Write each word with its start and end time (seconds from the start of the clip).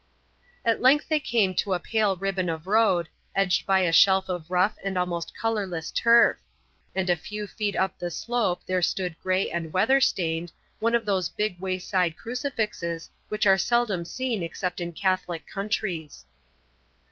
At 0.65 0.81
length 0.81 1.09
they 1.09 1.19
came 1.19 1.53
to 1.53 1.75
a 1.75 1.79
pale 1.79 2.15
ribbon 2.15 2.49
of 2.49 2.65
road, 2.65 3.07
edged 3.35 3.67
by 3.67 3.81
a 3.81 3.91
shelf 3.91 4.29
of 4.29 4.49
rough 4.49 4.75
and 4.83 4.97
almost 4.97 5.37
colourless 5.37 5.91
turf; 5.91 6.39
and 6.95 7.07
a 7.07 7.15
few 7.15 7.45
feet 7.45 7.75
up 7.75 7.99
the 7.99 8.09
slope 8.09 8.61
there 8.65 8.81
stood 8.81 9.15
grey 9.19 9.51
and 9.51 9.71
weather 9.73 10.01
stained, 10.01 10.51
one 10.79 10.95
of 10.95 11.05
those 11.05 11.29
big 11.29 11.59
wayside 11.59 12.17
crucifixes 12.17 13.11
which 13.29 13.45
are 13.45 13.59
seldom 13.59 14.03
seen 14.03 14.41
except 14.41 14.81
in 14.81 14.91
Catholic 14.91 15.45
countries. 15.45 16.25